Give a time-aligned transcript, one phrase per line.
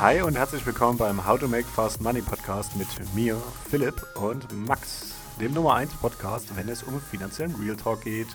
[0.00, 4.52] Hi und herzlich willkommen beim How to Make Fast Money Podcast mit mir, Philipp und
[4.66, 8.26] Max, dem Nummer 1 Podcast, wenn es um finanziellen Real Talk geht.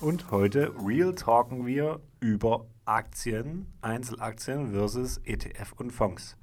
[0.00, 6.36] Und heute Real Talken wir über Aktien, Einzelaktien versus ETF und Fonds.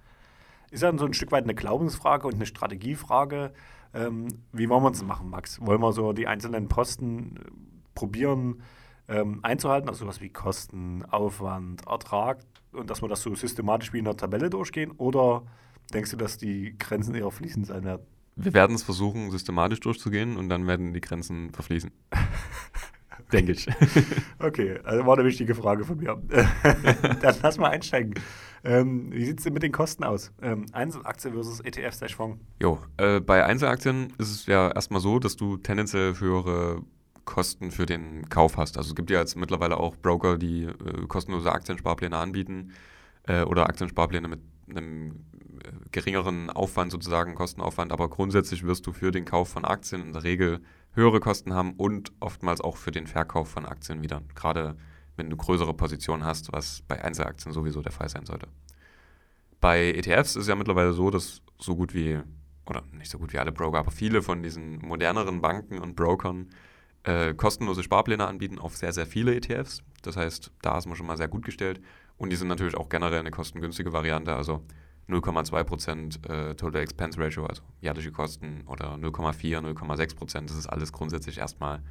[0.69, 3.51] Ist ja so ein Stück weit eine Glaubensfrage und eine Strategiefrage.
[3.95, 5.59] Ähm, wie wollen wir es machen, Max?
[5.65, 7.49] Wollen wir so die einzelnen Posten äh,
[7.95, 8.61] probieren
[9.09, 12.39] ähm, einzuhalten, also sowas wie Kosten, Aufwand, Ertrag
[12.71, 14.91] und dass wir das so systematisch wie in der Tabelle durchgehen?
[14.91, 15.43] Oder
[15.93, 18.03] denkst du, dass die Grenzen eher fließend sein werden?
[18.35, 21.91] Wir werden es versuchen, systematisch durchzugehen und dann werden die Grenzen verfließen.
[23.33, 23.67] Denke ich.
[24.39, 26.21] okay, also war eine wichtige Frage von mir.
[27.21, 28.15] dann lass mal einsteigen.
[28.63, 30.31] Ähm, wie sieht es denn mit den Kosten aus?
[30.41, 32.39] Ähm, Einzelaktie versus ETF-Fonds?
[32.61, 36.81] Jo, äh, bei Einzelaktien ist es ja erstmal so, dass du tendenziell höhere
[37.25, 38.77] Kosten für den Kauf hast.
[38.77, 42.73] Also es gibt ja jetzt mittlerweile auch Broker, die äh, kostenlose Aktiensparpläne anbieten
[43.23, 45.11] äh, oder Aktiensparpläne mit einem
[45.63, 50.13] äh, geringeren Aufwand sozusagen, Kostenaufwand, aber grundsätzlich wirst du für den Kauf von Aktien in
[50.13, 50.61] der Regel
[50.93, 54.21] höhere Kosten haben und oftmals auch für den Verkauf von Aktien wieder.
[54.35, 54.75] Gerade
[55.15, 58.47] wenn du größere Positionen hast, was bei Einzelaktien sowieso der Fall sein sollte.
[59.59, 62.19] Bei ETFs ist ja mittlerweile so, dass so gut wie,
[62.65, 66.47] oder nicht so gut wie alle Broker, aber viele von diesen moderneren Banken und Brokern
[67.03, 69.83] äh, kostenlose Sparpläne anbieten auf sehr, sehr viele ETFs.
[70.01, 71.81] Das heißt, da ist man schon mal sehr gut gestellt.
[72.17, 74.63] Und die sind natürlich auch generell eine kostengünstige Variante, also
[75.07, 80.47] 0,2% äh, Total Expense Ratio, also jährliche Kosten, oder 0,4, 0,6%.
[80.47, 81.81] Das ist alles grundsätzlich erstmal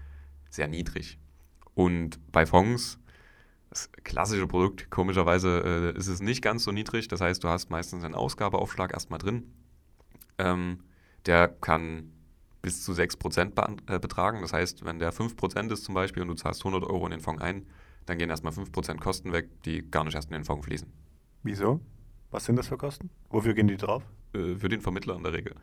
[0.50, 1.18] sehr niedrig.
[1.74, 2.98] Und bei Fonds,
[3.70, 7.08] das klassische Produkt, komischerweise äh, ist es nicht ganz so niedrig.
[7.08, 9.52] Das heißt, du hast meistens einen Ausgabeaufschlag erstmal drin.
[10.38, 10.84] Ähm,
[11.26, 12.12] der kann
[12.62, 14.42] bis zu 6% äh, betragen.
[14.42, 17.20] Das heißt, wenn der 5% ist zum Beispiel und du zahlst 100 Euro in den
[17.20, 17.66] Fonds ein,
[18.06, 20.90] dann gehen erstmal 5% Kosten weg, die gar nicht erst in den Fonds fließen.
[21.42, 21.80] Wieso?
[22.30, 23.10] Was sind das für Kosten?
[23.30, 24.02] Wofür gehen die drauf?
[24.34, 25.54] Äh, für den Vermittler in der Regel.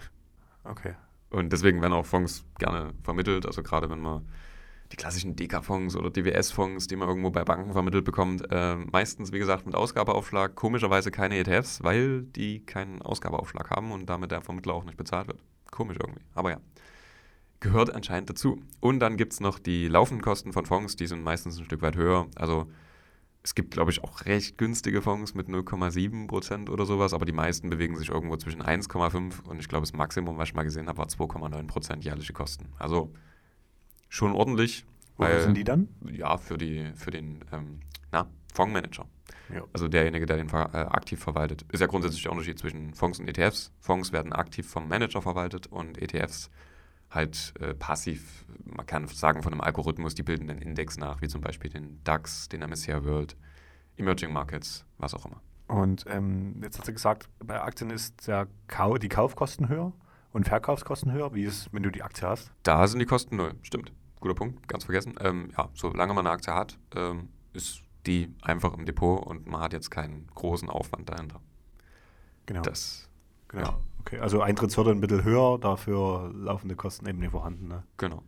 [0.64, 0.94] Okay.
[1.30, 3.45] Und deswegen werden auch Fonds gerne vermittelt.
[3.45, 4.28] Also gerade wenn man
[4.92, 9.39] die klassischen DK-Fonds oder DWS-Fonds, die man irgendwo bei Banken vermittelt bekommt, äh, meistens, wie
[9.39, 14.76] gesagt, mit Ausgabeaufschlag, komischerweise keine ETFs, weil die keinen Ausgabeaufschlag haben und damit der Vermittler
[14.76, 15.39] auch nicht bezahlt wird.
[15.72, 16.22] Komisch irgendwie.
[16.36, 16.60] Aber ja
[17.65, 18.61] gehört anscheinend dazu.
[18.80, 21.81] Und dann gibt es noch die laufenden Kosten von Fonds, die sind meistens ein Stück
[21.81, 22.27] weit höher.
[22.36, 22.67] Also
[23.43, 27.31] es gibt, glaube ich, auch recht günstige Fonds mit 0,7 Prozent oder sowas, aber die
[27.31, 30.87] meisten bewegen sich irgendwo zwischen 1,5 und ich glaube, das Maximum, was ich mal gesehen
[30.87, 32.70] habe, war 2,9 Prozent jährliche Kosten.
[32.80, 33.11] Also
[34.09, 34.86] schon ordentlich.
[35.17, 35.87] Wo sind die dann?
[36.11, 37.80] Ja, für, die, für den ähm,
[38.11, 39.05] na, Fondsmanager.
[39.54, 39.64] Ja.
[39.73, 41.65] Also derjenige, der den äh, aktiv verwaltet.
[41.71, 43.71] Ist ja grundsätzlich der Unterschied zwischen Fonds und ETFs.
[43.80, 46.49] Fonds werden aktiv vom Manager verwaltet und ETFs
[47.15, 51.27] halt äh, passiv, man kann sagen, von einem Algorithmus, die bilden einen Index nach, wie
[51.27, 53.36] zum Beispiel den DAX, den MSCI World,
[53.98, 55.42] Emerging Markets, was auch immer.
[55.67, 59.93] Und ähm, jetzt hast du gesagt, bei Aktien ist der Kau die Kaufkosten höher
[60.31, 61.33] und Verkaufskosten höher.
[61.33, 62.52] Wie ist, wenn du die Aktie hast?
[62.64, 63.92] Da sind die Kosten null, stimmt.
[64.20, 65.15] Guter Punkt, ganz vergessen.
[65.21, 69.61] Ähm, ja, solange man eine Aktie hat, ähm, ist die einfach im Depot und man
[69.61, 71.42] hat jetzt keinen großen Aufwand dahinter.
[72.45, 72.61] Genau.
[72.61, 73.09] Das,
[73.55, 73.70] genau.
[73.70, 73.80] Ja.
[74.02, 77.67] Okay, also Eintrittshürde ein bisschen höher, dafür laufende Kosten eben nicht vorhanden.
[77.67, 77.83] Ne?
[77.98, 78.21] Genau.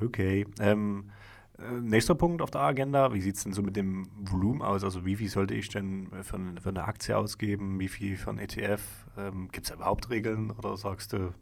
[0.00, 0.46] Okay.
[0.58, 1.10] Ähm,
[1.58, 4.82] äh, nächster Punkt auf der Agenda, wie sieht es denn so mit dem Volumen aus?
[4.82, 8.30] Also wie viel sollte ich denn für, eine, für eine Aktie ausgeben, wie viel für
[8.30, 8.82] einen ETF?
[9.16, 11.32] Ähm, Gibt es da überhaupt Regeln oder sagst du,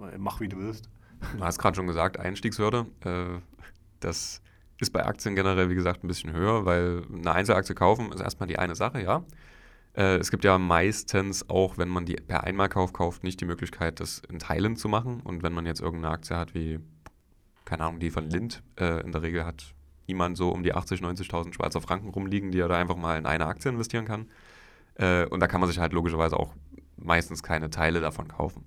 [0.00, 0.90] äh, mach wie du willst?
[1.36, 2.86] Du hast gerade schon gesagt, Einstiegshürde.
[3.04, 3.40] Äh,
[4.00, 4.42] das
[4.80, 8.48] ist bei Aktien generell, wie gesagt, ein bisschen höher, weil eine Einzelaktie kaufen ist erstmal
[8.48, 9.24] die eine Sache, ja.
[9.94, 14.00] Äh, es gibt ja meistens auch, wenn man die per Einmalkauf kauft, nicht die Möglichkeit,
[14.00, 15.20] das in Teilen zu machen.
[15.20, 16.80] Und wenn man jetzt irgendeine Aktie hat, wie,
[17.64, 19.74] keine Ahnung, die von Lind, äh, in der Regel hat
[20.06, 23.26] niemand so um die 80.000, 90.000 Schweizer Franken rumliegen, die er da einfach mal in
[23.26, 24.28] eine Aktie investieren kann.
[24.96, 26.54] Äh, und da kann man sich halt logischerweise auch
[26.96, 28.64] meistens keine Teile davon kaufen.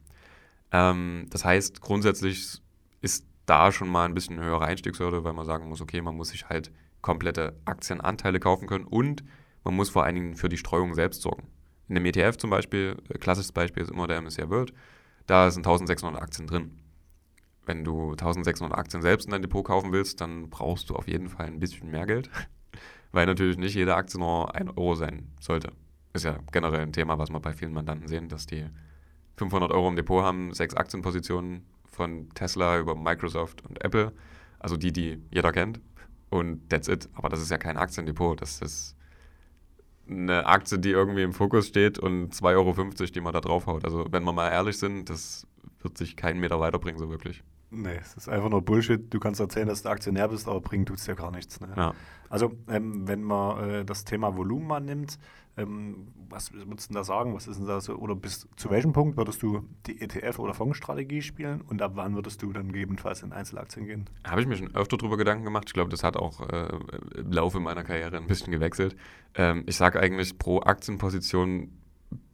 [0.71, 2.61] Ähm, das heißt, grundsätzlich
[3.01, 6.29] ist da schon mal ein bisschen höhere Einstiegshürde, weil man sagen muss, okay, man muss
[6.29, 9.23] sich halt komplette Aktienanteile kaufen können und
[9.63, 11.47] man muss vor allen Dingen für die Streuung selbst sorgen.
[11.87, 14.73] In dem ETF zum Beispiel, äh, klassisches Beispiel ist immer der MSCI World,
[15.27, 16.79] da sind 1600 Aktien drin.
[17.65, 21.29] Wenn du 1600 Aktien selbst in dein Depot kaufen willst, dann brauchst du auf jeden
[21.29, 22.29] Fall ein bisschen mehr Geld,
[23.11, 25.71] weil natürlich nicht jede Aktie nur 1 Euro sein sollte.
[26.13, 28.65] Ist ja generell ein Thema, was wir bei vielen Mandanten sehen, dass die
[29.37, 34.13] 500 Euro im Depot haben, sechs Aktienpositionen von Tesla über Microsoft und Apple,
[34.59, 35.79] also die, die jeder kennt.
[36.29, 37.09] Und that's it.
[37.13, 38.95] Aber das ist ja kein Aktiendepot, das ist
[40.09, 43.85] eine Aktie, die irgendwie im Fokus steht und 2,50 Euro, die man da draufhaut.
[43.85, 45.47] Also wenn wir mal ehrlich sind, das
[45.81, 47.43] wird sich keinen Meter weiterbringen, so wirklich.
[47.73, 49.11] Nee, es ist einfach nur Bullshit.
[49.11, 51.59] Du kannst erzählen, dass du Aktionär bist, aber bringen tut es dir gar nichts.
[51.59, 51.69] Ne?
[51.75, 51.93] Ja.
[52.29, 55.17] Also, ähm, wenn man äh, das Thema Volumen mal nimmt,
[55.57, 57.35] ähm, was würdest du denn da sagen?
[57.35, 57.95] Was ist denn da so?
[57.95, 62.15] Oder bis zu welchem Punkt würdest du die ETF- oder Fondsstrategie spielen und ab wann
[62.15, 64.09] würdest du dann gegebenenfalls in Einzelaktien gehen?
[64.25, 65.65] Habe ich mir schon öfter darüber Gedanken gemacht.
[65.67, 66.69] Ich glaube, das hat auch äh,
[67.15, 68.95] im Laufe meiner Karriere ein bisschen gewechselt.
[69.35, 71.71] Ähm, ich sage eigentlich, pro Aktienposition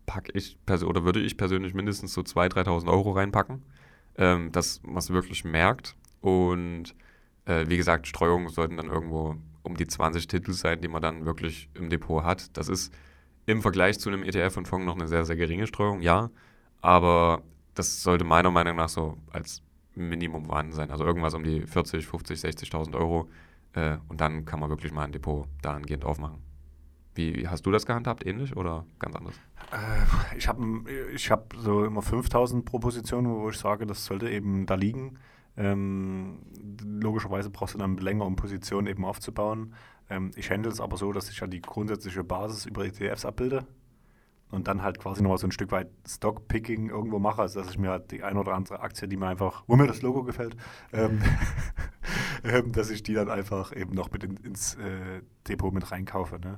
[0.06, 3.64] packe ich oder würde ich persönlich mindestens so 2.000, 3.000 Euro reinpacken
[4.20, 5.96] ähm, dass man es wirklich merkt.
[6.22, 6.94] Und
[7.46, 11.26] äh, wie gesagt, Streuungen sollten dann irgendwo um die 20 Titel sein, die man dann
[11.26, 12.56] wirklich im Depot hat.
[12.58, 12.94] Das ist
[13.46, 16.30] im Vergleich zu einem ETF und Fonds noch eine sehr, sehr geringe Streuung, ja.
[16.82, 17.42] Aber
[17.74, 19.64] das sollte meiner Meinung nach so als
[19.96, 20.92] Minimum vorhanden sein.
[20.92, 23.30] Also irgendwas um die 40, 50, 60.000 Euro.
[23.74, 26.49] Äh, und dann kann man wirklich mal ein Depot dahingehend aufmachen.
[27.16, 28.26] Wie hast du das gehandhabt?
[28.26, 29.36] Ähnlich oder ganz anders?
[29.72, 30.84] Äh, ich habe
[31.14, 35.18] ich hab so immer 5000 pro Position, wo ich sage, das sollte eben da liegen.
[35.58, 36.40] Ähm,
[36.84, 39.74] logischerweise brauchst du dann länger, um Positionen eben aufzubauen.
[40.10, 43.68] Ähm, ich handle es aber so, dass ich ja die grundsätzliche Basis über ETFs abbilde
[44.52, 47.78] und dann halt quasi nochmal so ein Stück weit Stockpicking irgendwo mache, also dass ich
[47.78, 50.56] mir halt die ein oder andere Aktie, die mir einfach, wo mir das Logo gefällt,
[50.92, 51.22] ähm,
[52.44, 56.40] ähm dass ich die dann einfach eben noch mit in, ins äh, Depot mit reinkaufe.
[56.40, 56.58] Ne?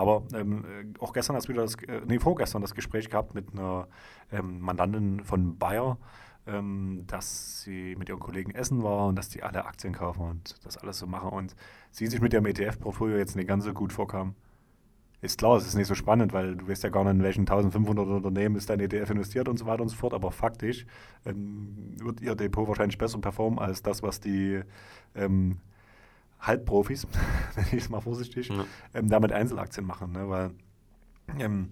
[0.00, 3.34] Aber ähm, äh, auch gestern hast du wieder das, äh, nee, vorgestern das Gespräch gehabt
[3.34, 3.86] mit einer
[4.32, 5.98] ähm, Mandantin von Bayer,
[6.46, 10.64] ähm, dass sie mit ihren Kollegen essen war und dass die alle Aktien kaufen und
[10.64, 11.54] das alles so machen und
[11.90, 14.36] sie sich mit ihrem ETF-Portfolio jetzt nicht ganz so gut vorkam.
[15.20, 17.42] Ist klar, es ist nicht so spannend, weil du weißt ja gar nicht, in welchen
[17.42, 20.14] 1500 Unternehmen ist dein ETF investiert und so weiter und so fort.
[20.14, 20.86] Aber faktisch
[21.26, 24.62] ähm, wird ihr Depot wahrscheinlich besser performen als das, was die
[25.14, 25.58] ähm,
[26.40, 27.06] Halbprofis,
[27.56, 28.64] nenne ich es mal vorsichtig, ja.
[28.94, 30.12] ähm, damit Einzelaktien machen.
[30.12, 30.28] Ne?
[30.28, 30.50] Weil
[31.38, 31.70] ähm,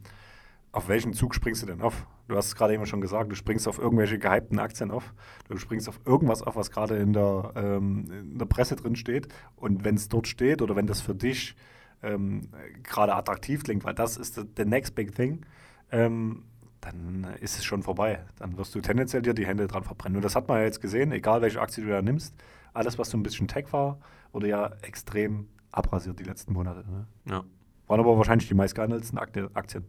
[0.73, 2.06] auf welchen Zug springst du denn auf?
[2.29, 5.15] Du hast es gerade eben schon gesagt, du springst auf irgendwelche gehypten Aktien auf.
[5.49, 9.29] Du springst auf irgendwas auf, was gerade in, der, ähm, in der Presse drin steht.
[9.56, 11.56] Und wenn es dort steht oder wenn das für dich
[12.03, 12.50] ähm,
[12.82, 15.47] gerade attraktiv klingt, weil das ist the next big thing,
[15.91, 16.44] ähm,
[16.82, 18.25] dann ist es schon vorbei.
[18.38, 20.17] Dann wirst du tendenziell dir die Hände dran verbrennen.
[20.17, 22.35] Und das hat man ja jetzt gesehen, egal welche Aktie du da nimmst.
[22.78, 23.98] Alles, was so ein bisschen Tech war,
[24.32, 26.88] wurde ja extrem abrasiert die letzten Monate.
[26.88, 27.06] Ne?
[27.25, 27.44] Ja.
[27.88, 29.84] Waren aber wahrscheinlich die meistgehandelten Aktien.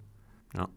[0.56, 0.68] Ja.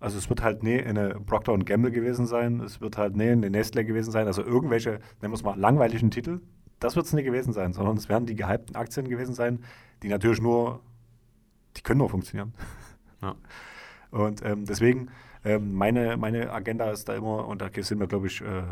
[0.00, 3.50] Also es wird halt nie eine Procter Gamble gewesen sein, es wird halt nie eine
[3.50, 6.40] Nestle gewesen sein, also irgendwelche, nennen wir es mal, langweiligen Titel,
[6.80, 9.62] das wird es nie gewesen sein, sondern es werden die gehypten Aktien gewesen sein,
[10.02, 10.82] die natürlich nur,
[11.76, 12.52] die können nur funktionieren.
[13.22, 13.36] Ja.
[14.10, 15.08] Und ähm, deswegen,
[15.44, 18.62] ähm, meine, meine Agenda ist da immer, und da sind wir, glaube ich, äh,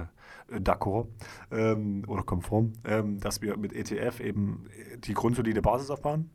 [0.51, 1.07] d'accord
[1.51, 4.67] ähm, oder konform, ähm, dass wir mit ETF eben
[5.05, 6.31] die grundsolide Basis aufbauen,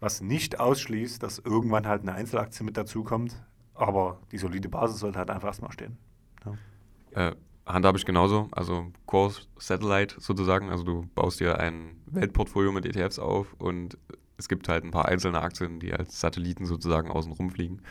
[0.00, 3.42] was nicht ausschließt, dass irgendwann halt eine Einzelaktie mit dazukommt,
[3.74, 5.96] aber die solide Basis sollte halt einfach erstmal stehen.
[6.44, 7.28] Ja.
[7.28, 7.34] Äh,
[7.64, 13.18] handhabe ich genauso, also Core Satellite sozusagen, also du baust dir ein Weltportfolio mit ETFs
[13.18, 13.96] auf und
[14.36, 17.82] es gibt halt ein paar einzelne Aktien, die als Satelliten sozusagen außen rumfliegen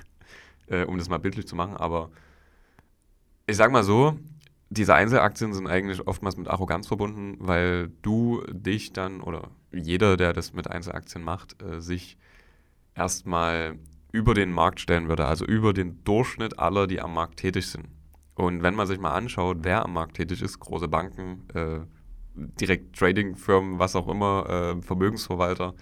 [0.68, 1.76] äh, um das mal bildlich zu machen.
[1.76, 2.10] Aber
[3.46, 4.18] ich sag mal so,
[4.70, 10.34] diese Einzelaktien sind eigentlich oftmals mit Arroganz verbunden, weil du dich dann oder jeder, der
[10.34, 12.18] das mit Einzelaktien macht, äh, sich
[12.96, 13.78] erstmal
[14.12, 17.88] über den Markt stellen würde, also über den Durchschnitt aller, die am Markt tätig sind.
[18.36, 21.80] Und wenn man sich mal anschaut, wer am Markt tätig ist, große Banken, äh,
[22.36, 25.74] direkt Tradingfirmen, was auch immer, äh, Vermögensverwalter,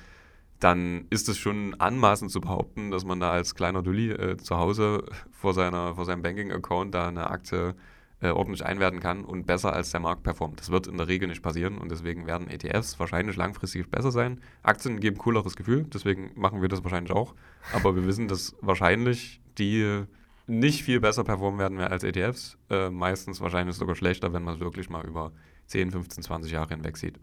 [0.60, 4.58] dann ist es schon anmaßend zu behaupten, dass man da als kleiner Dulli äh, zu
[4.58, 7.76] Hause vor, seiner, vor seinem Banking-Account da eine Aktie
[8.22, 10.60] äh, ordentlich einwerten kann und besser als der Markt performt.
[10.60, 14.42] Das wird in der Regel nicht passieren und deswegen werden ETFs wahrscheinlich langfristig besser sein.
[14.64, 17.36] Aktien geben cooleres Gefühl, deswegen machen wir das wahrscheinlich auch.
[17.74, 20.06] Aber wir wissen, dass wahrscheinlich die
[20.48, 22.58] nicht viel besser performen werden als ETFs.
[22.70, 25.32] Äh, meistens wahrscheinlich sogar schlechter, wenn man es wirklich mal über
[25.68, 27.20] 10, 15, 20 Jahre hinweg sieht.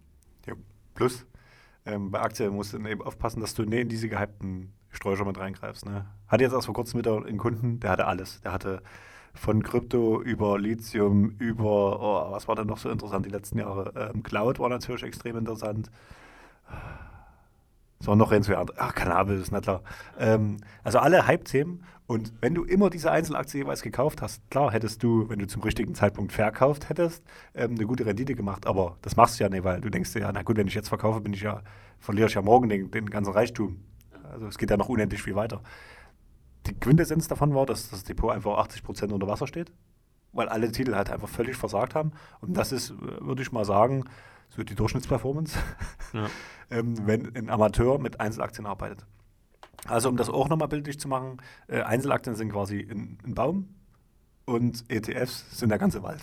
[0.46, 0.54] Ja,
[0.94, 1.24] plus
[1.84, 5.38] ähm, bei Aktien musst du eben aufpassen, dass du nicht in diese gehypten Streuer mit
[5.38, 5.86] reingreifst.
[5.86, 6.06] Ne?
[6.28, 8.40] Hatte jetzt erst vor kurzem wieder einen Kunden, der hatte alles.
[8.42, 8.82] Der hatte
[9.34, 14.10] von Krypto über Lithium, über, oh, was war denn noch so interessant die letzten Jahre?
[14.14, 15.90] Ähm, Cloud war natürlich extrem interessant.
[18.02, 18.76] So, noch ein, zwei andere.
[18.80, 19.80] Ach, Cannabis, na klar.
[20.18, 21.84] Ähm, also alle Hype-Themen.
[22.08, 25.62] Und wenn du immer diese Einzelaktie jeweils gekauft hast, klar hättest du, wenn du zum
[25.62, 27.22] richtigen Zeitpunkt verkauft hättest,
[27.54, 28.66] ähm, eine gute Rendite gemacht.
[28.66, 30.74] Aber das machst du ja nicht, weil du denkst dir, ja, na gut, wenn ich
[30.74, 31.62] jetzt verkaufe, bin ich ja,
[32.00, 33.84] verliere ich ja morgen den, den ganzen Reichtum.
[34.32, 35.62] Also es geht ja noch unendlich viel weiter.
[36.66, 39.72] Die Quintessenz davon war, dass das Depot einfach 80 Prozent unter Wasser steht,
[40.32, 42.12] weil alle Titel halt einfach völlig versagt haben.
[42.40, 44.04] Und das ist, würde ich mal sagen,
[44.48, 45.58] so die Durchschnittsperformance,
[46.12, 46.26] ja.
[46.70, 49.06] ähm, wenn ein Amateur mit Einzelaktien arbeitet.
[49.86, 53.74] Also um das auch nochmal bildlich zu machen, äh, Einzelaktien sind quasi ein, ein, Baum
[54.44, 56.20] und ETFs sind der ganze Wald.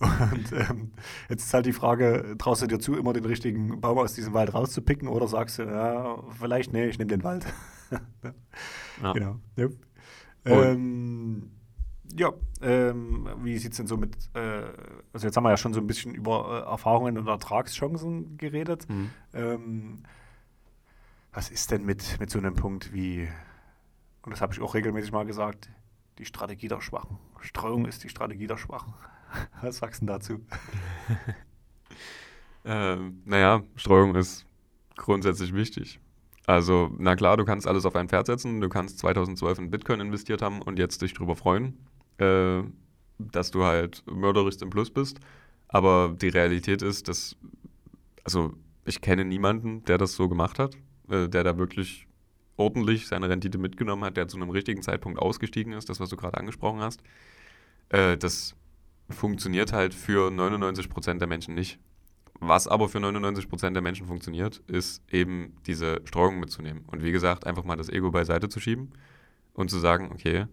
[0.00, 0.92] und ähm,
[1.28, 4.32] jetzt ist halt die Frage, traust du dir zu, immer den richtigen Baum aus diesem
[4.32, 7.46] Wald rauszupicken oder sagst du, ja, vielleicht, nee, ich nehme den Wald.
[9.02, 9.12] ja.
[9.12, 9.36] Genau.
[9.56, 9.68] Ja.
[10.44, 11.52] Ähm,
[12.16, 14.64] ja, ähm, wie sieht es denn so mit, äh,
[15.12, 18.88] also jetzt haben wir ja schon so ein bisschen über äh, Erfahrungen und Ertragschancen geredet.
[18.88, 19.10] Mhm.
[19.32, 20.02] Ähm,
[21.32, 23.28] was ist denn mit, mit so einem Punkt wie,
[24.22, 25.70] und das habe ich auch regelmäßig mal gesagt,
[26.18, 27.18] die Strategie der Schwachen.
[27.40, 28.92] Streuung ist die Strategie der Schwachen.
[29.62, 30.40] Was sagst du dazu?
[32.64, 34.44] ähm, naja, Streuung ist
[34.96, 36.00] grundsätzlich wichtig.
[36.46, 40.00] Also, na klar, du kannst alles auf ein Pferd setzen, du kannst 2012 in Bitcoin
[40.00, 41.78] investiert haben und jetzt dich darüber freuen,
[42.18, 42.62] äh,
[43.18, 45.20] dass du halt mörderisch im Plus bist.
[45.68, 47.36] Aber die Realität ist, dass,
[48.24, 48.54] also
[48.84, 50.76] ich kenne niemanden, der das so gemacht hat,
[51.08, 52.06] äh, der da wirklich
[52.56, 56.16] ordentlich seine Rendite mitgenommen hat, der zu einem richtigen Zeitpunkt ausgestiegen ist, das, was du
[56.16, 57.02] gerade angesprochen hast.
[57.88, 58.54] Äh, das
[59.08, 61.78] funktioniert halt für 99% der Menschen nicht.
[62.40, 66.84] Was aber für 99% der Menschen funktioniert, ist eben diese Streuung mitzunehmen.
[66.88, 68.90] Und wie gesagt, einfach mal das Ego beiseite zu schieben
[69.54, 70.46] und zu sagen, okay,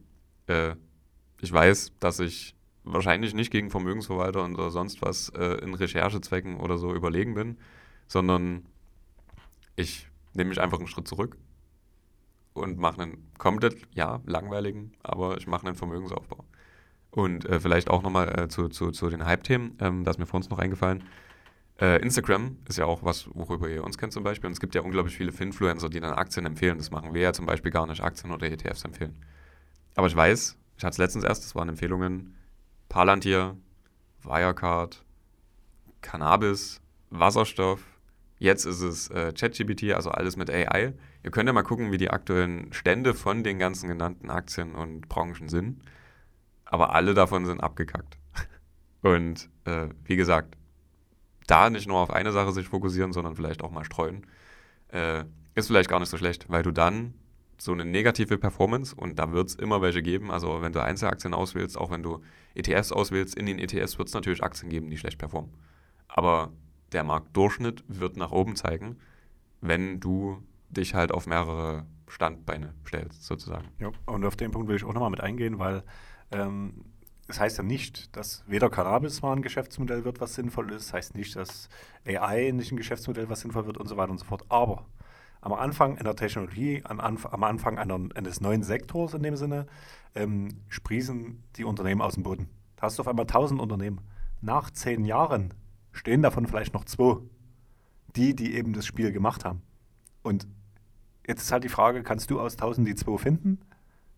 [0.48, 0.76] äh,
[1.42, 6.78] ich weiß, dass ich wahrscheinlich nicht gegen Vermögensverwalter oder sonst was äh, in Recherchezwecken oder
[6.78, 7.58] so überlegen bin,
[8.08, 8.66] sondern
[9.76, 11.38] ich nehme mich einfach einen Schritt zurück
[12.54, 16.44] und mache einen komplett, ja, langweiligen, aber ich mache einen Vermögensaufbau.
[17.12, 20.26] Und äh, vielleicht auch nochmal äh, zu, zu, zu den Hype-Themen, ähm, da ist mir
[20.26, 21.04] vor uns noch eingefallen.
[21.80, 24.48] Äh, Instagram ist ja auch was, worüber ihr uns kennt zum Beispiel.
[24.48, 26.78] Und es gibt ja unglaublich viele Finfluencer, die dann Aktien empfehlen.
[26.78, 29.16] Das machen wir ja zum Beispiel gar nicht, Aktien oder ETFs empfehlen.
[29.96, 32.38] Aber ich weiß, ich hatte es letztens erst, das waren Empfehlungen,
[32.88, 33.58] Palantir,
[34.24, 35.04] Wirecard,
[36.02, 37.82] Cannabis, Wasserstoff,
[38.38, 40.94] jetzt ist es äh, ChatGPT, also alles mit AI.
[41.22, 45.10] Ihr könnt ja mal gucken, wie die aktuellen Stände von den ganzen genannten Aktien und
[45.10, 45.82] Branchen sind.
[46.64, 48.18] Aber alle davon sind abgekackt.
[49.02, 50.56] Und äh, wie gesagt,
[51.46, 54.26] da nicht nur auf eine Sache sich fokussieren, sondern vielleicht auch mal streuen,
[54.94, 57.16] äh, ist vielleicht gar nicht so schlecht, weil du dann
[57.62, 61.34] so eine negative Performance, und da wird es immer welche geben, also wenn du Einzelaktien
[61.34, 62.22] auswählst, auch wenn du
[62.56, 65.52] ETFs auswählst, in den ETFs wird es natürlich Aktien geben, die schlecht performen.
[66.08, 66.52] Aber
[66.92, 68.98] der Marktdurchschnitt wird nach oben zeigen,
[69.62, 73.68] wenn du dich halt auf mehrere Standbeine stellst, sozusagen.
[73.80, 75.84] Ja, und auf den Punkt will ich auch nochmal mit eingehen, weil
[76.32, 76.86] ähm,
[77.28, 80.88] das heißt ja nicht, dass weder Cannabis mal ein Geschäftsmodell wird, was sinnvoll ist.
[80.88, 81.70] Das heißt nicht, dass
[82.06, 84.44] AI nicht ein Geschäftsmodell, was sinnvoll wird und so weiter und so fort.
[84.50, 84.88] Aber
[85.42, 89.36] am Anfang in der Technologie, am, Anf am Anfang einer, eines neuen Sektors in dem
[89.36, 89.68] Sinne,
[90.16, 92.50] ähm, sprießen die Unternehmen aus dem Boden.
[92.76, 94.02] Da hast du auf einmal 1000 Unternehmen.
[94.42, 95.54] Nach zehn Jahren
[95.92, 97.22] stehen davon vielleicht noch zwei.
[98.16, 99.62] Die, die eben das Spiel gemacht haben.
[100.24, 100.48] Und
[101.28, 103.60] jetzt ist halt die Frage, kannst du aus 1000 die zwei finden?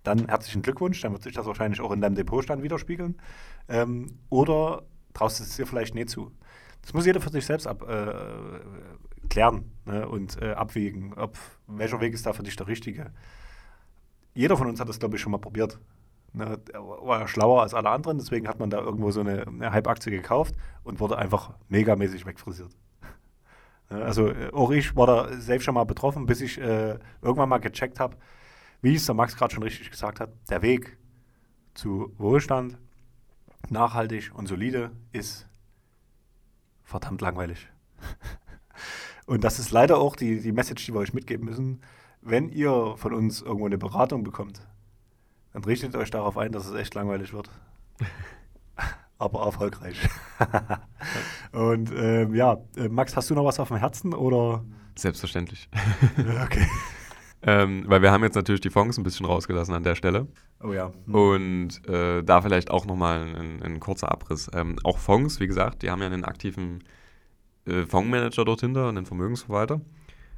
[0.03, 3.17] Dann herzlichen Glückwunsch, dann wird sich das wahrscheinlich auch in deinem Depotstand widerspiegeln.
[3.67, 6.31] Ähm, oder traust du es dir vielleicht nicht zu?
[6.81, 8.59] Das muss jeder für sich selbst ab, äh,
[9.29, 11.37] klären ne, und äh, abwägen, ob
[11.67, 13.11] welcher Weg ist da für dich der richtige.
[14.33, 15.79] Jeder von uns hat das, glaube ich, schon mal probiert.
[16.33, 19.71] Ne, war ja schlauer als alle anderen, deswegen hat man da irgendwo so eine, eine
[19.71, 22.71] Hype-Aktie gekauft und wurde einfach megamäßig wegfrisiert.
[23.89, 27.57] Also äh, auch ich war da selbst schon mal betroffen, bis ich äh, irgendwann mal
[27.57, 28.15] gecheckt habe,
[28.81, 30.97] wie es der Max gerade schon richtig gesagt hat, der Weg
[31.73, 32.77] zu Wohlstand,
[33.69, 35.45] nachhaltig und solide ist
[36.83, 37.67] verdammt langweilig.
[39.31, 41.79] und das ist leider auch die, die Message, die wir euch mitgeben müssen.
[42.21, 44.67] Wenn ihr von uns irgendwo eine Beratung bekommt,
[45.53, 47.49] dann richtet euch darauf ein, dass es echt langweilig wird.
[49.17, 49.97] Aber erfolgreich.
[51.53, 54.65] und ähm, ja, äh, Max, hast du noch was auf dem Herzen oder?
[54.97, 55.69] Selbstverständlich.
[56.43, 56.67] okay.
[57.41, 60.27] Ähm, weil wir haben jetzt natürlich die Fonds ein bisschen rausgelassen an der Stelle.
[60.61, 60.91] Oh ja.
[61.05, 61.15] Mhm.
[61.15, 64.51] Und äh, da vielleicht auch nochmal ein, ein kurzer Abriss.
[64.53, 66.83] Ähm, auch Fonds, wie gesagt, die haben ja einen aktiven
[67.65, 69.81] äh, Fondsmanager dort hinter, einen Vermögensverwalter.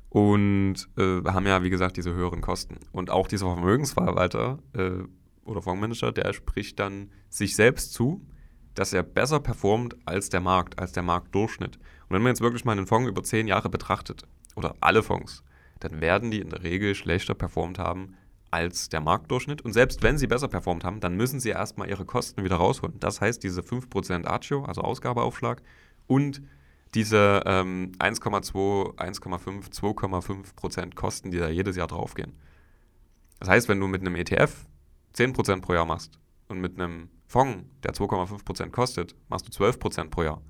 [0.09, 2.77] Und äh, haben ja, wie gesagt, diese höheren Kosten.
[2.91, 4.91] Und auch dieser Vermögensverwalter äh,
[5.43, 8.25] oder Fondsmanager, der spricht dann sich selbst zu,
[8.75, 11.77] dass er besser performt als der Markt, als der Marktdurchschnitt.
[11.77, 14.25] Und wenn man jetzt wirklich mal einen Fonds über zehn Jahre betrachtet,
[14.55, 15.43] oder alle Fonds,
[15.79, 18.15] dann werden die in der Regel schlechter performt haben
[18.51, 19.63] als der Marktdurchschnitt.
[19.63, 22.99] Und selbst wenn sie besser performt haben, dann müssen sie erstmal ihre Kosten wieder rausholen.
[22.99, 25.61] Das heißt, diese 5% Accio, also Ausgabeaufschlag,
[26.05, 26.43] und
[26.95, 32.33] diese ähm, 1,2, 1,5, 2,5% Kosten, die da jedes Jahr draufgehen.
[33.39, 34.65] Das heißt, wenn du mit einem ETF
[35.15, 40.23] 10% pro Jahr machst und mit einem Fonds, der 2,5% kostet, machst du 12% pro
[40.23, 40.41] Jahr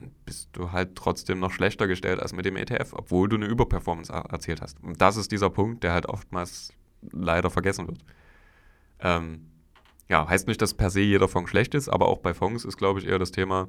[0.00, 3.46] dann bist du halt trotzdem noch schlechter gestellt als mit dem ETF, obwohl du eine
[3.46, 4.82] Überperformance erzielt hast.
[4.82, 6.72] Und das ist dieser Punkt, der halt oftmals
[7.12, 8.00] leider vergessen wird.
[9.00, 9.50] Ähm,
[10.08, 12.76] ja, heißt nicht, dass per se jeder Fonds schlecht ist, aber auch bei Fonds ist,
[12.76, 13.68] glaube ich, eher das Thema,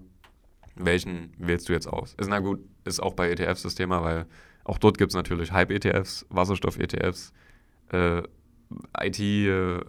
[0.86, 2.14] welchen wählst du jetzt aus?
[2.16, 4.26] Ist na gut, ist auch bei ETFs das Thema, weil
[4.64, 7.34] auch dort gibt es natürlich Hype-ETFs, Wasserstoff-ETFs,
[7.92, 8.24] äh,
[9.00, 9.80] IT, äh,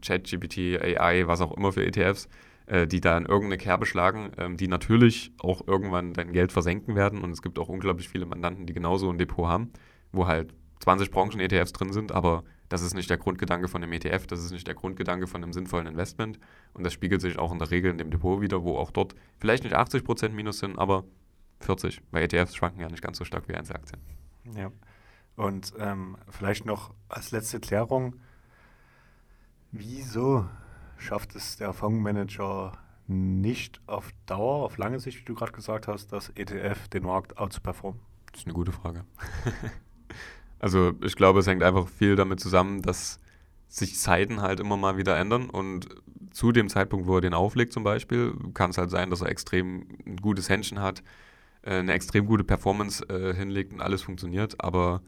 [0.00, 2.28] ChatGPT, AI, was auch immer für ETFs,
[2.66, 6.94] äh, die da in irgendeine Kerbe schlagen, ähm, die natürlich auch irgendwann dein Geld versenken
[6.94, 7.22] werden.
[7.22, 9.72] Und es gibt auch unglaublich viele Mandanten, die genauso ein Depot haben,
[10.12, 14.26] wo halt 20 Branchen-ETFs drin sind, aber das ist nicht der Grundgedanke von dem ETF,
[14.26, 16.38] das ist nicht der Grundgedanke von einem sinnvollen Investment.
[16.74, 19.14] Und das spiegelt sich auch in der Regel in dem Depot wieder, wo auch dort
[19.38, 21.04] vielleicht nicht 80% Minus sind, aber
[21.60, 24.00] 40, weil ETFs schwanken ja nicht ganz so stark wie Einzelaktien.
[24.56, 24.70] Ja.
[25.36, 28.16] Und ähm, vielleicht noch als letzte Klärung,
[29.70, 30.46] wieso
[30.96, 32.72] schafft es der Fondsmanager
[33.06, 37.38] nicht auf Dauer, auf lange Sicht, wie du gerade gesagt hast, das ETF den Markt
[37.38, 38.00] outzuperformen?
[38.32, 39.04] Das ist eine gute Frage.
[40.58, 43.20] also ich glaube, es hängt einfach viel damit zusammen, dass
[43.68, 45.88] sich Zeiten halt immer mal wieder ändern und
[46.30, 49.28] zu dem Zeitpunkt, wo er den auflegt zum Beispiel, kann es halt sein, dass er
[49.28, 51.02] extrem ein gutes Händchen hat,
[51.62, 55.02] äh, eine extrem gute Performance äh, hinlegt und alles funktioniert, aber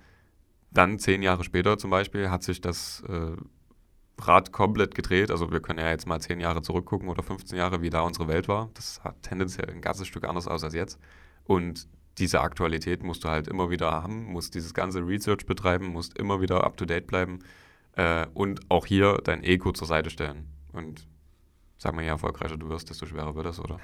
[0.70, 3.36] dann zehn Jahre später zum Beispiel hat sich das äh,
[4.20, 5.30] Rad komplett gedreht.
[5.30, 8.28] Also wir können ja jetzt mal zehn Jahre zurückgucken oder 15 Jahre, wie da unsere
[8.28, 8.70] Welt war.
[8.74, 10.98] Das hat tendenziell ein ganzes Stück anders aus als jetzt.
[11.44, 11.88] Und
[12.18, 16.40] diese Aktualität musst du halt immer wieder haben, musst dieses ganze Research betreiben, musst immer
[16.40, 17.40] wieder up-to-date bleiben
[17.92, 20.46] äh, und auch hier dein Ego zur Seite stellen.
[20.72, 21.06] Und
[21.78, 23.78] sag mal, je erfolgreicher du wirst, desto schwerer wird das, oder?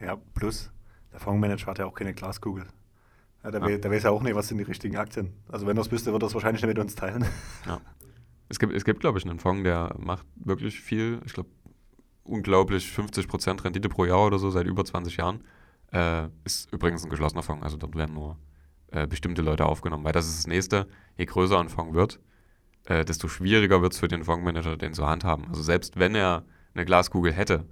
[0.00, 0.70] Ja, plus
[1.12, 2.66] der Fondsmanager hat ja auch keine Glaskugel.
[3.42, 3.90] Ja, der, ja.
[3.90, 5.32] weiß ja auch nicht, was sind die richtigen Aktien.
[5.48, 7.24] Also wenn er es wüsste, würde er es wahrscheinlich nicht mit uns teilen.
[7.66, 7.80] Ja.
[8.48, 11.20] Es gibt, es gibt glaube ich, einen Fonds, der macht wirklich viel.
[11.24, 11.50] Ich glaube,
[12.22, 15.42] unglaublich 50% Rendite pro Jahr oder so seit über 20 Jahren.
[15.92, 18.36] Äh, ist übrigens ein geschlossener Fonds, also dort werden nur
[18.90, 20.86] äh, bestimmte Leute aufgenommen, weil das ist das Nächste.
[21.16, 22.20] Je größer ein Fonds wird,
[22.86, 25.46] äh, desto schwieriger wird es für den Fondsmanager, den zu handhaben.
[25.48, 27.66] Also selbst wenn er eine Glaskugel hätte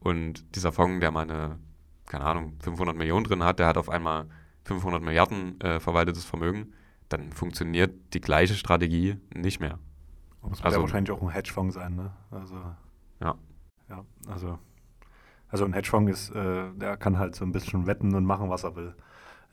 [0.00, 1.58] und dieser Fonds, der mal eine,
[2.06, 4.26] keine Ahnung, 500 Millionen drin hat, der hat auf einmal
[4.64, 6.72] 500 Milliarden äh, verwaltetes Vermögen,
[7.08, 9.78] dann funktioniert die gleiche Strategie nicht mehr.
[10.42, 12.12] Aber es wird also, ja wahrscheinlich auch ein Hedgefonds sein, ne?
[12.30, 12.56] Also,
[13.20, 13.36] ja.
[13.88, 14.58] Ja, also,
[15.48, 18.64] also ein Hedgefonds ist, äh, der kann halt so ein bisschen wetten und machen, was
[18.64, 18.94] er will.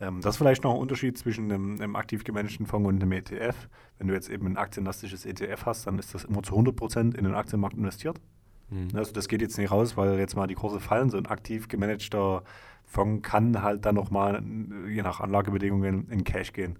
[0.00, 3.12] Ähm, das ist vielleicht noch ein Unterschied zwischen einem, einem aktiv gemanagten Fonds und einem
[3.12, 3.68] ETF.
[3.98, 7.24] Wenn du jetzt eben ein aktienlastisches ETF hast, dann ist das immer zu 100% in
[7.24, 8.20] den Aktienmarkt investiert.
[8.70, 8.88] Mhm.
[8.94, 11.10] Also das geht jetzt nicht raus, weil jetzt mal die Kurse fallen.
[11.10, 12.42] So ein aktiv gemanagter
[12.84, 14.42] Fonds kann halt dann nochmal,
[14.88, 16.78] je nach Anlagebedingungen, in Cash gehen.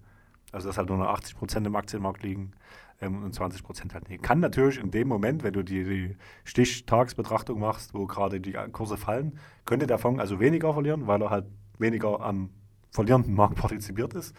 [0.53, 2.53] Also dass halt nur noch 80 Prozent im Aktienmarkt liegen
[3.01, 4.23] ähm, und 20 Prozent halt nicht.
[4.23, 8.97] Kann natürlich in dem Moment, wenn du die, die Stichtagsbetrachtung machst, wo gerade die Kurse
[8.97, 11.47] fallen, könnte der Fonds also weniger verlieren, weil er halt
[11.79, 12.51] weniger am
[12.91, 14.35] verlierenden Markt partizipiert ist.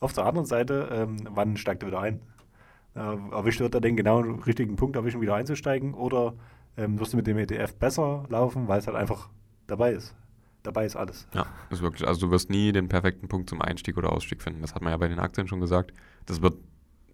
[0.00, 2.20] Auf der anderen Seite, ähm, wann steigt er wieder ein?
[2.94, 6.34] Äh, erwischt er den genau richtigen Punkt erwischen, wieder einzusteigen oder
[6.76, 9.28] ähm, wirst du mit dem ETF besser laufen, weil es halt einfach
[9.66, 10.16] dabei ist
[10.62, 11.26] dabei ist alles.
[11.34, 12.06] Ja, ist wirklich.
[12.06, 14.62] Also du wirst nie den perfekten Punkt zum Einstieg oder Ausstieg finden.
[14.62, 15.92] Das hat man ja bei den Aktien schon gesagt.
[16.26, 16.58] Das wird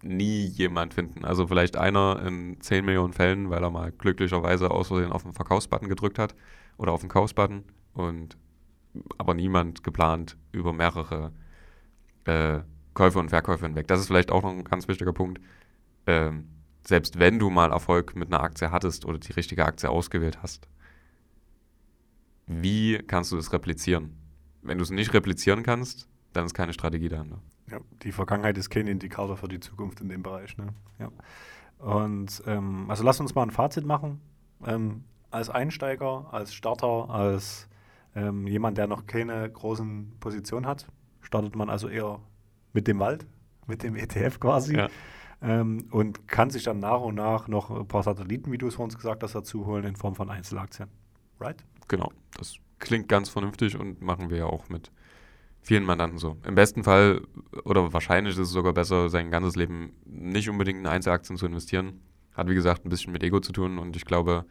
[0.03, 1.25] nie jemand finden.
[1.25, 5.33] Also vielleicht einer in 10 Millionen Fällen, weil er mal glücklicherweise aus Versehen auf den
[5.33, 6.35] Verkaufsbutton gedrückt hat
[6.77, 8.37] oder auf den Kaufsbutton und
[9.17, 11.31] aber niemand geplant über mehrere
[12.25, 12.59] äh,
[12.93, 13.87] Käufe und Verkäufe hinweg.
[13.87, 15.39] Das ist vielleicht auch noch ein ganz wichtiger Punkt.
[16.07, 16.49] Ähm,
[16.85, 20.67] selbst wenn du mal Erfolg mit einer Aktie hattest oder die richtige Aktie ausgewählt hast,
[22.47, 24.15] wie kannst du das replizieren?
[24.61, 27.41] Wenn du es nicht replizieren kannst, dann ist keine Strategie dahinter.
[27.69, 30.57] Ja, die Vergangenheit ist kein Indikator für die Zukunft in dem Bereich.
[30.57, 30.67] Ne?
[30.99, 31.09] Ja.
[31.79, 34.21] Und ähm, also lass uns mal ein Fazit machen.
[34.65, 37.67] Ähm, als Einsteiger, als Starter, als
[38.15, 40.87] ähm, jemand, der noch keine großen Positionen hat,
[41.21, 42.19] startet man also eher
[42.73, 43.27] mit dem Wald,
[43.67, 44.77] mit dem ETF quasi.
[44.77, 44.87] Ja.
[45.41, 48.75] Ähm, und kann sich dann nach und nach noch ein paar Satelliten, wie du es
[48.75, 50.89] vor uns gesagt hast, dazu holen in Form von Einzelaktien.
[51.39, 51.63] Right?
[51.87, 54.91] Genau, das klingt ganz vernünftig und machen wir ja auch mit
[55.67, 56.37] vielen Mandanten so.
[56.45, 57.21] Im besten Fall
[57.65, 61.99] oder wahrscheinlich ist es sogar besser, sein ganzes Leben nicht unbedingt in Einzelaktien zu investieren.
[62.33, 64.45] Hat wie gesagt ein bisschen mit Ego zu tun und ich glaube,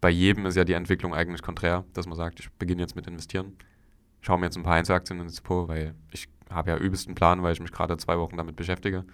[0.00, 3.08] bei jedem ist ja die Entwicklung eigentlich konträr, dass man sagt, ich beginne jetzt mit
[3.08, 3.56] investieren,
[4.20, 7.52] schaue mir jetzt ein paar Einzelaktien ins Depot, weil ich habe ja übelsten Plan, weil
[7.52, 9.04] ich mich gerade zwei Wochen damit beschäftige.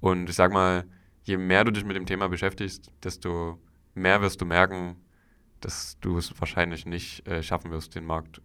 [0.00, 0.86] Und ich sag mal,
[1.22, 3.60] je mehr du dich mit dem Thema beschäftigst, desto
[3.94, 4.96] mehr wirst du merken,
[5.60, 8.42] dass du es wahrscheinlich nicht äh, schaffen wirst, den Markt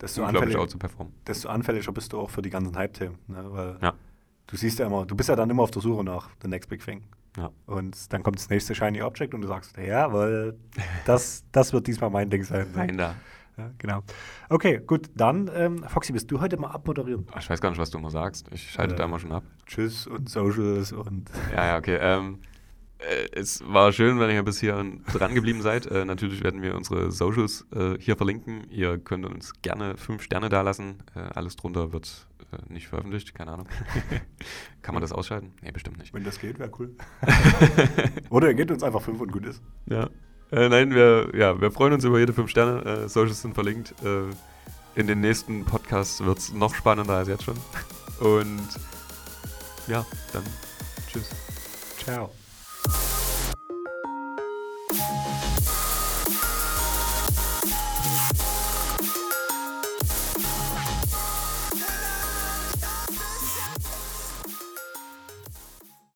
[0.00, 1.14] desto unglaublich auch zu performen.
[1.26, 3.18] Desto anfälliger bist du auch für die ganzen Hype-Themen.
[3.26, 3.44] Ne?
[3.48, 3.94] Weil ja.
[4.46, 6.68] du siehst ja immer, du bist ja dann immer auf der Suche nach the next
[6.68, 7.02] big thing.
[7.36, 7.50] Ja.
[7.66, 10.54] Und dann kommt das nächste Shiny Object und du sagst, ja, weil
[11.04, 12.66] das, das wird diesmal mein Ding sein.
[12.74, 13.14] Nein, da.
[13.56, 14.02] Ja, genau.
[14.48, 17.26] Okay, gut, dann, ähm, Foxy, bist du heute mal abmoderieren?
[17.36, 18.46] Ich weiß gar nicht, was du immer sagst.
[18.52, 19.42] Ich schalte äh, da immer schon ab.
[19.66, 21.28] Tschüss und Socials und.
[21.52, 21.98] Ja, ja, okay.
[22.00, 22.57] Ähm, äh,
[23.32, 25.86] es war schön, wenn ihr bis hier dran geblieben seid.
[25.86, 28.66] Äh, natürlich werden wir unsere Socials äh, hier verlinken.
[28.70, 31.02] Ihr könnt uns gerne fünf Sterne dalassen.
[31.14, 33.68] Äh, alles drunter wird äh, nicht veröffentlicht, keine Ahnung.
[34.82, 35.52] Kann man das ausschalten?
[35.62, 36.12] Nee, bestimmt nicht.
[36.12, 36.96] Wenn das geht, wäre cool.
[38.30, 39.62] Oder ihr gebt uns einfach fünf und gut ist.
[39.86, 40.10] Ja.
[40.50, 43.08] Äh, nein, wir, ja, wir freuen uns über jede fünf Sterne.
[43.08, 43.94] Socials sind verlinkt.
[44.94, 47.56] in den nächsten Podcasts wird es noch spannender als jetzt schon.
[48.20, 48.68] Und
[49.86, 50.42] ja, dann
[51.06, 51.30] tschüss.
[52.02, 52.30] Ciao.